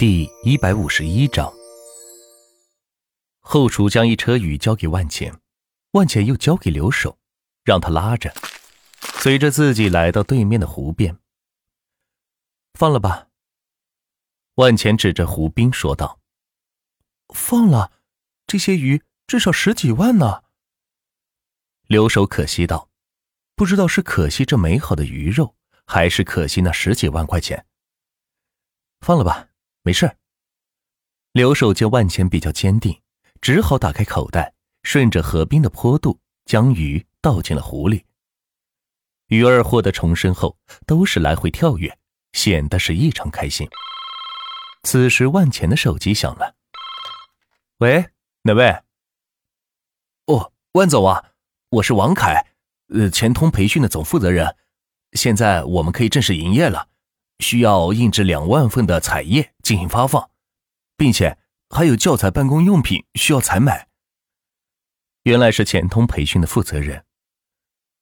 [0.00, 1.52] 第一百五十一章，
[3.38, 5.38] 后厨将一车鱼交给万钱，
[5.90, 7.18] 万钱又交给留守，
[7.64, 8.32] 让他拉着，
[9.20, 11.18] 随着自己来到对面的湖边。
[12.72, 13.28] 放了吧。
[14.54, 16.18] 万钱指着湖滨说道
[17.34, 17.92] ：“放了，
[18.46, 20.44] 这些鱼至少十几万呢。”
[21.88, 22.88] 留守可惜道
[23.54, 25.54] ：“不知道是可惜这美好的鱼肉，
[25.84, 27.66] 还是可惜那十几万块钱。
[29.02, 29.48] 放了吧。”
[29.82, 30.16] 没事。
[31.32, 33.00] 留守见万钱比较坚定，
[33.40, 34.52] 只好打开口袋，
[34.82, 38.04] 顺着河滨的坡度将鱼倒进了湖里。
[39.28, 41.96] 鱼儿获得重生后，都是来回跳跃，
[42.32, 43.68] 显得是异常开心。
[44.82, 46.56] 此时，万钱的手机响了。
[47.78, 48.10] 喂，
[48.42, 48.82] 哪位？
[50.26, 51.32] 哦，万总啊，
[51.70, 52.44] 我是王凯，
[52.88, 54.56] 呃，钱通培训的总负责人。
[55.12, 56.89] 现在我们可以正式营业了。
[57.40, 60.30] 需要印制两万份的彩页进行发放，
[60.96, 61.38] 并且
[61.70, 63.88] 还有教材办公用品需要采买。
[65.24, 67.04] 原来是钱通培训的负责人，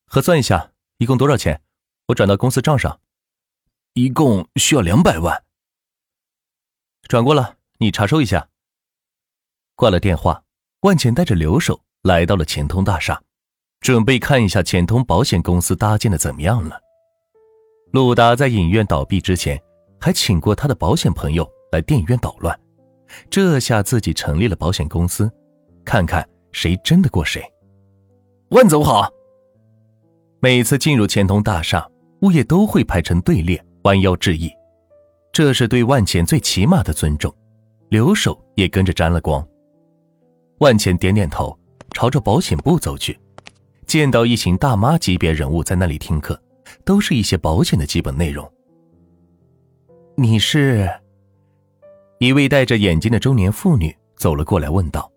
[0.06, 1.62] 核算一下，一共多少钱？
[2.06, 3.00] 我转到公司账上。
[3.94, 5.44] 一共需要两百万。
[7.08, 8.48] 转过了，你查收一下。
[9.74, 10.44] 挂了电话，
[10.82, 13.20] 万钱带着留守来到了钱通大厦，
[13.80, 16.80] 准备看一下钱通保险公司搭建的怎么样了。
[17.90, 19.58] 鲁达在影院倒闭之前，
[19.98, 22.58] 还请过他的保险朋友来电影院捣乱，
[23.30, 25.30] 这下自己成立了保险公司，
[25.84, 27.42] 看看谁争得过谁。
[28.50, 29.10] 万总好。
[30.40, 31.88] 每次进入钱通大厦，
[32.20, 34.52] 物业都会排成队列，弯腰致意，
[35.32, 37.34] 这是对万钱最起码的尊重。
[37.88, 39.44] 留守也跟着沾了光。
[40.58, 41.58] 万钱点点头，
[41.92, 43.18] 朝着保险部走去，
[43.86, 46.38] 见到一行大妈级别人物在那里听课。
[46.88, 48.50] 都是一些保险的基本内容。
[50.16, 50.88] 你是？
[52.18, 55.12] 一位戴着眼镜的中年妇女走了过来，问道：“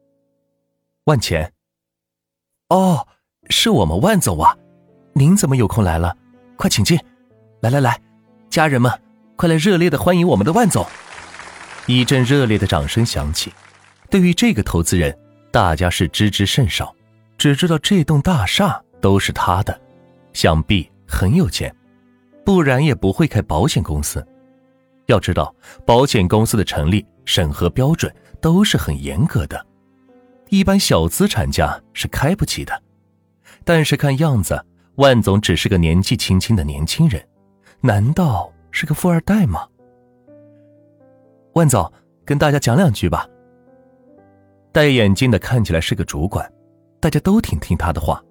[1.08, 1.50] 万钱。”
[2.68, 3.08] 哦，
[3.50, 4.54] 是我们万总啊！
[5.14, 6.14] 您怎么有空来了？
[6.58, 7.00] 快请进！
[7.62, 7.98] 来来来，
[8.50, 8.92] 家人们，
[9.38, 10.86] 快来热烈的欢迎我们的万总！
[11.86, 13.50] 一阵热烈的掌声响起。
[14.10, 15.18] 对于这个投资人，
[15.52, 16.94] 大家是知之甚少，
[17.38, 19.80] 只知道这栋大厦都是他的，
[20.34, 20.91] 想必。
[21.12, 21.76] 很有钱，
[22.46, 24.26] 不然也不会开保险公司。
[25.08, 25.54] 要知道，
[25.86, 29.64] 保险公司的成立审核标准都是很严格的，
[30.50, 32.82] 一般小资产家是开不起的。
[33.66, 34.64] 但是看样子，
[34.96, 37.22] 万总只是个年纪轻轻的年轻人，
[37.82, 39.68] 难道是个富二代吗？
[41.54, 41.92] 万总，
[42.24, 43.28] 跟大家讲两句吧。
[44.72, 46.50] 戴眼镜的看起来是个主管，
[47.02, 48.24] 大家都挺听他的话。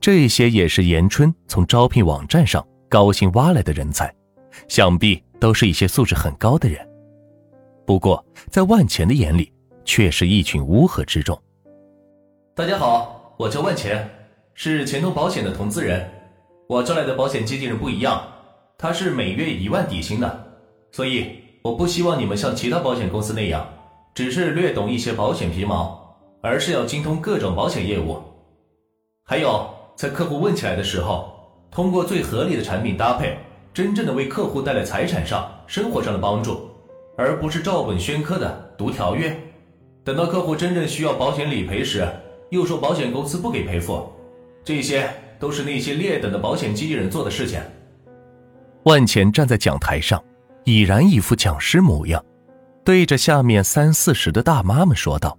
[0.00, 4.12] 这些也是严春从招聘网站上高薪挖来的人才，
[4.68, 6.86] 想必都是一些素质很高的人。
[7.86, 9.52] 不过，在万钱的眼里，
[9.84, 11.40] 却是一群乌合之众。
[12.54, 14.08] 大家好，我叫万钱，
[14.54, 16.08] 是钱通保险的投资人。
[16.68, 18.22] 我招来的保险经纪人不一样，
[18.78, 20.46] 他是每月一万底薪的，
[20.92, 21.26] 所以
[21.62, 23.66] 我不希望你们像其他保险公司那样，
[24.14, 28.22] 只是略懂一些保险皮毛，而是要精通各种保险业务。
[29.30, 29.64] 还有，
[29.94, 31.30] 在客户问起来的时候，
[31.70, 33.38] 通过最合理的产品搭配，
[33.72, 36.68] 真正的为客户带来财产上、生活上的帮助，
[37.16, 39.40] 而不是照本宣科的读条约。
[40.02, 42.04] 等到客户真正需要保险理赔时，
[42.48, 44.10] 又说保险公司不给赔付，
[44.64, 45.08] 这些
[45.38, 47.60] 都是那些劣等的保险经纪人做的事情。
[48.82, 50.20] 万钱站在讲台上，
[50.64, 52.20] 已然一副讲师模样，
[52.84, 55.38] 对着下面三四十的大妈们说道：“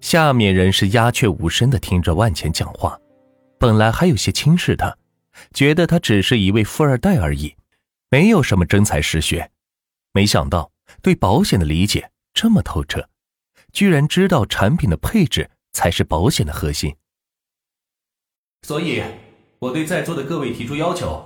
[0.00, 2.98] 下面人是鸦雀无声的听着万钱讲话。”
[3.58, 4.96] 本来还有些轻视他，
[5.52, 7.56] 觉得他只是一位富二代而已，
[8.08, 9.50] 没有什么真才实学。
[10.12, 13.08] 没想到对保险的理解这么透彻，
[13.72, 16.96] 居然知道产品的配置才是保险的核心。
[18.62, 19.02] 所以，
[19.58, 21.24] 我对在座的各位提出要求：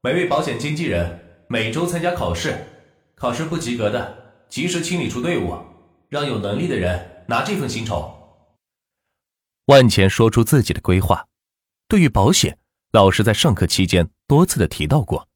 [0.00, 2.56] 每位保险经纪人每周参加考试，
[3.14, 5.56] 考试不及格的及时清理出队伍，
[6.08, 8.14] 让有能力的人拿这份薪酬。
[9.66, 11.27] 万钱说出自己的规划。
[11.88, 12.58] 对于保险，
[12.92, 15.26] 老师在上课期间多次的提到过，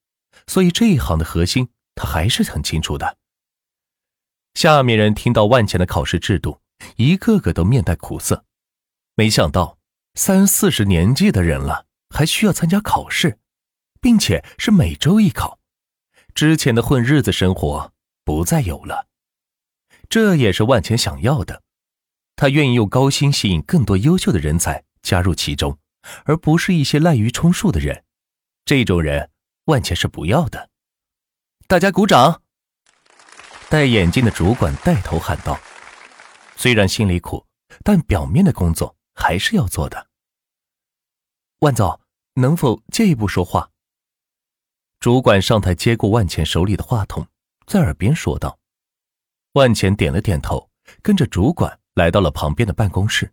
[0.46, 3.16] 所以这一行的核心他还是很清楚的。
[4.52, 6.60] 下面人听到万钱的考试制度，
[6.96, 8.44] 一个个都面带苦涩。
[9.14, 9.78] 没想到
[10.14, 13.38] 三四十年纪的人了，还需要参加考试，
[14.02, 15.58] 并且是每周一考，
[16.34, 17.94] 之前的混日子生活
[18.26, 19.06] 不再有了。
[20.10, 21.62] 这也是万钱想要的，
[22.36, 25.78] 他愿意用高薪吸引更多优秀的人才加入其中。
[26.24, 28.04] 而不是一些滥竽充数的人，
[28.64, 29.30] 这种人
[29.64, 30.70] 万茜是不要的。
[31.66, 32.42] 大家鼓掌。
[33.68, 35.58] 戴眼镜的主管带头喊道
[36.56, 37.46] ：“虽然心里苦，
[37.82, 40.08] 但表面的工作还是要做的。”
[41.60, 41.98] 万总，
[42.34, 43.70] 能否借一步说话？
[45.00, 47.26] 主管上台接过万钱手里的话筒，
[47.66, 48.58] 在耳边说道。
[49.52, 50.70] 万钱点了点头，
[51.02, 53.32] 跟着主管来到了旁边的办公室。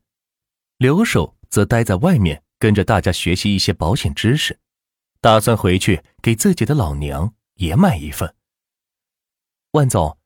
[0.77, 4.59] 留守则待在外面，跟着大家学习一些保险知识，
[5.19, 8.35] 打算回去给自己的老娘也买一份。
[9.71, 10.17] 万总。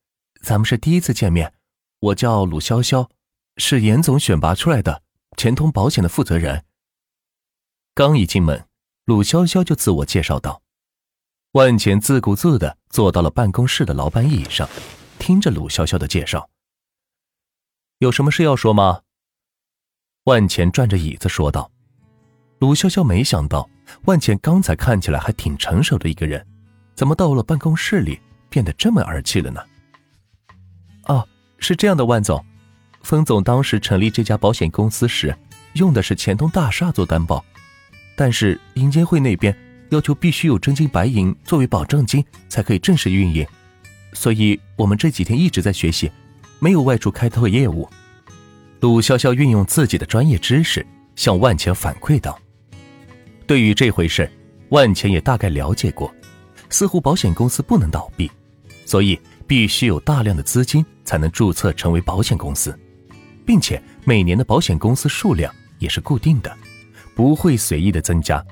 [0.42, 1.54] 咱们是第一次见面，
[2.00, 3.10] 我叫鲁潇潇，
[3.56, 5.02] 是严总选拔出来的
[5.38, 6.66] 钱通保险的负责人。
[7.96, 8.68] 刚一进门，
[9.06, 10.62] 鲁潇潇就自我介绍道。
[11.54, 14.68] 万钱自顾自的坐到了办公室的老板椅上，
[15.18, 16.50] 听着鲁潇潇的介绍。
[18.00, 19.04] 有什么事要说吗？
[20.26, 21.72] 万钱转着椅子说道。
[22.64, 23.70] 鲁潇潇没想到，
[24.06, 26.42] 万茜刚才看起来还挺成熟的一个人，
[26.96, 28.18] 怎么到了办公室里
[28.50, 29.62] 变得这么儿气了呢？
[31.08, 31.28] 哦，
[31.58, 32.42] 是这样的，万总，
[33.02, 35.38] 封总当时成立这家保险公司时，
[35.74, 37.44] 用的是钱通大厦做担保，
[38.16, 39.54] 但是银监会那边
[39.90, 43.46] 要求必须有真金白银作为保证金才可以正式运营，
[44.14, 46.10] 所以我们这几天一直在学习，
[46.60, 47.90] 没有外出开拓业务。
[48.80, 50.88] 鲁潇潇运用自己的专业知识
[51.18, 52.40] 向万茜反馈道
[53.48, 54.30] ：“对于这回事，
[54.70, 56.14] 万钱也大概了解过，
[56.70, 58.30] 似乎保险公司不能倒闭，
[58.86, 62.76] 所以。”必须有大量的资金才能注册成为保险公司，
[63.46, 66.52] 并且每年的保险公司数量也是固定的，
[67.14, 68.44] 不会随意的增加，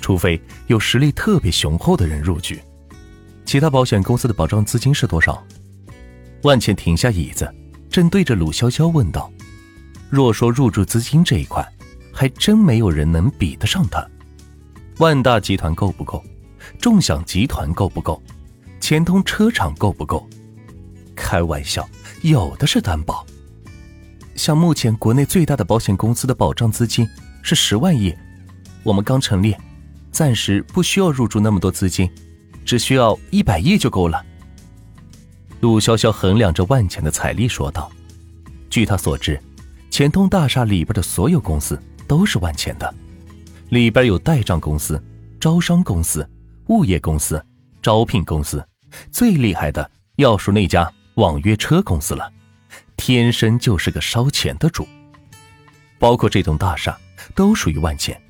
[0.00, 2.60] 除非有实力特别雄厚的人入局。
[3.46, 5.42] 其他保险公司的保障资金是多少？
[6.42, 7.52] 万茜停下椅子，
[7.88, 9.32] 正对着鲁潇潇问道
[10.10, 11.66] ：“若说入驻资金这一块，
[12.12, 14.06] 还真没有人能比得上他。
[14.98, 16.24] 万大集团够不够？
[16.80, 18.22] 众享集团够不够？”
[18.80, 20.26] 钱通车厂够不够？
[21.14, 21.86] 开玩笑，
[22.22, 23.26] 有的是担保。
[24.34, 27.08] 像目前国内最大的保险公司的保障资金
[27.42, 28.14] 是十万亿，
[28.82, 29.54] 我们刚成立，
[30.10, 32.10] 暂时不需要入驻那么多资金，
[32.64, 34.24] 只需要一百亿就够了。
[35.60, 37.90] 陆潇潇衡量着万钱的财力说道
[38.70, 39.40] ：“据他所知，
[39.90, 42.94] 钱通大厦里边的所有公司都是万钱的，
[43.68, 45.02] 里边有代账公司、
[45.40, 46.28] 招商公司、
[46.68, 47.42] 物业公司。”
[47.82, 48.66] 招聘公司
[49.12, 52.28] 最厉害的要数那家网约车公司了，
[52.96, 54.84] 天生就是个烧钱的主。
[55.96, 56.98] 包括这栋大厦
[57.32, 58.20] 都属于万钱，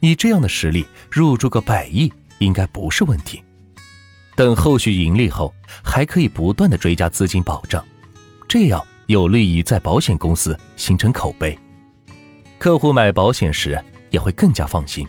[0.00, 3.40] 以这样的实力入驻个百亿应该不是问题。
[4.34, 7.84] 等后续盈利后，还可以不断的追加资金保障，
[8.48, 11.56] 这样有利于在保险公司形成口碑，
[12.58, 13.80] 客户买保险时
[14.10, 15.06] 也会更加放心，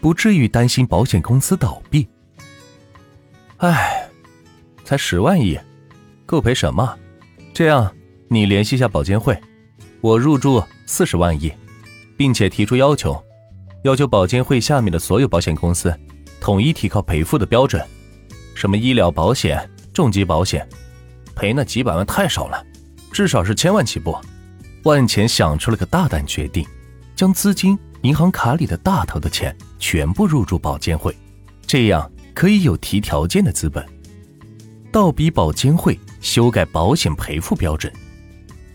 [0.00, 2.08] 不至于担心保险公司倒闭。
[3.58, 4.08] 唉，
[4.84, 5.58] 才十万亿，
[6.24, 6.96] 够赔什么？
[7.54, 7.92] 这样，
[8.28, 9.40] 你联系一下保监会，
[10.00, 11.52] 我入驻四十万亿，
[12.16, 13.22] 并且提出要求，
[13.84, 15.94] 要求保监会下面的所有保险公司
[16.40, 17.84] 统一提高赔付的标准。
[18.54, 20.66] 什么医疗保险、重疾保险，
[21.34, 22.64] 赔那几百万太少了，
[23.12, 24.16] 至少是千万起步。
[24.84, 26.66] 万钱想出了个大胆决定，
[27.14, 31.16] 将资金、银行卡里的大头的钱全部入驻保监会，
[31.66, 32.10] 这样。
[32.34, 33.82] 可以有提条件的资本，
[34.92, 37.90] 倒逼保监会修改保险赔付标准，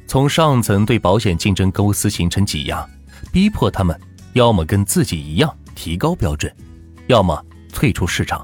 [0.07, 2.83] 从上层对保险竞争公司形成挤压，
[3.31, 3.95] 逼迫他们
[4.33, 6.51] 要么跟自己一样提高标准，
[7.05, 7.39] 要么
[7.71, 8.43] 退出市场。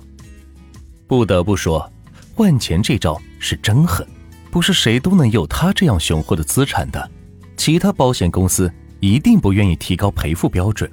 [1.07, 1.91] 不得不说，
[2.35, 4.05] 万钱这招是真狠，
[4.51, 7.09] 不是谁都能有他这样雄厚的资产的。
[7.55, 10.89] 其他保险公司一定不愿意提高赔付标准，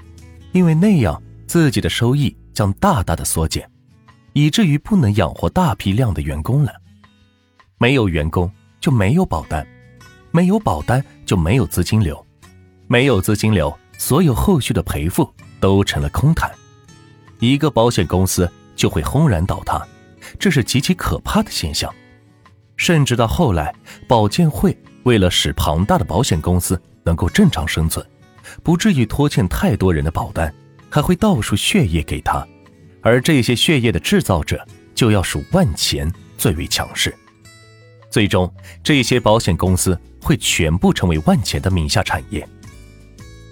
[0.52, 3.68] 因为那样自己的收益将大大的缩减。
[4.32, 6.72] 以至于不能养活大批量的员工了，
[7.78, 9.64] 没有员工就没有保单，
[10.32, 12.26] 没有保单就没有资金流，
[12.88, 16.50] 没有资金流，所有后续的赔付都成了空谈，
[17.38, 19.80] 一个保险公司就会轰然倒塌，
[20.36, 21.94] 这是极其可怕的现象。
[22.76, 23.72] 甚至到后来，
[24.08, 28.04] 保监会为了使庞大的保险公司能够正常生存，
[28.62, 30.52] 不至于拖欠太多人的保单，
[30.90, 32.46] 还会倒数血液给他。
[33.02, 37.14] 而这些血液的制造者就要数万钱最为强势，
[38.10, 38.50] 最终
[38.82, 42.48] 这些保险公司会全部成为万钱的名下产业。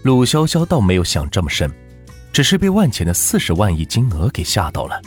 [0.03, 1.71] 鲁潇潇倒没有想这么深，
[2.33, 5.01] 只是被万钱的四十万亿金额给吓到了，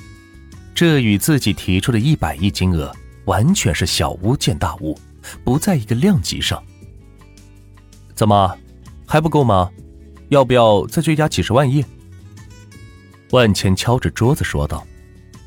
[0.75, 4.97] 这与自己提出的一百亿金额完全是小巫见大巫，
[5.43, 6.63] 不在一个量级上。
[8.15, 8.57] 怎么
[9.05, 9.69] 还不够吗？
[10.29, 11.85] 要不要再追加几十万亿？
[13.31, 14.85] 万茜敲着桌子说道：“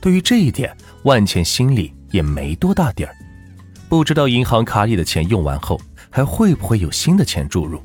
[0.01, 3.15] 对于这一点，万茜心里也没多大底儿。
[3.89, 7.83] 不知道银行卡里的钱用完后还会不会有新的钱注入。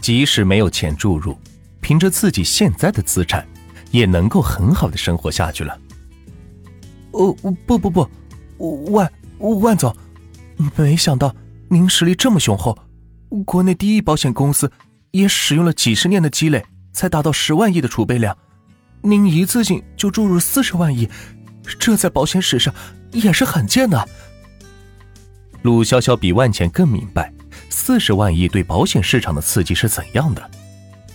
[0.00, 1.36] 即使没有钱注入，
[1.80, 3.46] 凭着自己现在的资产，
[3.90, 5.78] 也能够很好的生活下去了。
[7.10, 7.34] 哦，
[7.66, 8.08] 不不不，
[8.92, 9.94] 万万总，
[10.76, 11.34] 没想到
[11.68, 12.78] 您实力这么雄厚，
[13.44, 14.70] 国内第一保险公司
[15.12, 18.36] 也使用了几十年的积累才达到十万亿的储备量，
[19.02, 21.08] 您一次性就注入四十万亿，
[21.78, 22.74] 这在保险史上
[23.12, 24.08] 也是罕见的。
[25.62, 27.32] 陆潇潇比万钱更明白
[27.68, 30.50] 四十万亿对保险市场的刺激是怎样的，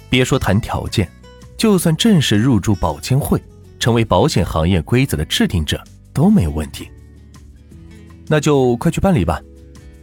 [0.10, 1.10] 别说谈条件，
[1.58, 3.42] 就算正式入驻保监会。
[3.78, 6.90] 成为保险行业规则的制定者都没有问题，
[8.26, 9.40] 那就快去办理吧。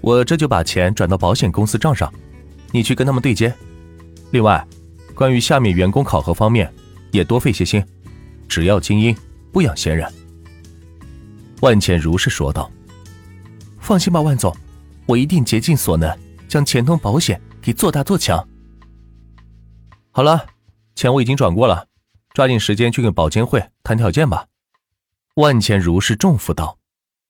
[0.03, 2.13] 我这就把钱转到保险公司账上，
[2.73, 3.55] 你去跟他们对接。
[4.33, 4.67] 另外，
[5.15, 6.71] 关于下面员工考核方面，
[7.13, 7.83] 也多费些心，
[8.49, 9.17] 只要精英，
[9.53, 10.13] 不养闲人。
[11.61, 12.71] 万茜如是说道
[13.79, 14.55] ：“放心吧，万总，
[15.07, 16.19] 我一定竭尽所能，
[16.49, 18.47] 将钱通保险给做大做强。”
[20.11, 20.47] 好了，
[20.97, 21.87] 钱我已经转过了。
[22.35, 24.47] 抓紧时间去跟保监会谈条件吧，
[25.35, 26.79] 万钱如释重负道。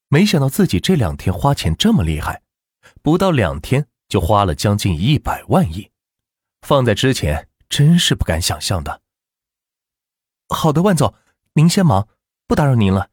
[0.09, 2.41] 没想到自己这两天花钱这么厉害，
[3.03, 5.91] 不到两天就花了将近一百万亿，
[6.63, 9.03] 放在之前真是不敢想象的。
[10.49, 11.15] 好的，万总，
[11.55, 12.09] 您先忙，
[12.47, 13.11] 不打扰您了。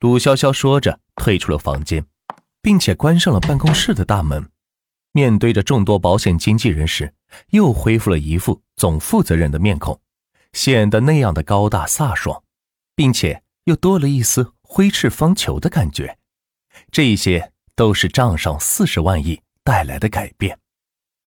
[0.00, 2.06] 鲁潇潇说着退出了房间，
[2.60, 4.50] 并且关上了办公室的大门。
[5.12, 7.14] 面对着众多保险经纪人时，
[7.50, 10.00] 又恢复了一副总负责人的面孔。
[10.52, 12.42] 显得那样的高大飒爽，
[12.96, 16.18] 并且又多了一丝挥斥方遒的感觉，
[16.90, 20.58] 这一些都是账上四十万亿带来的改变。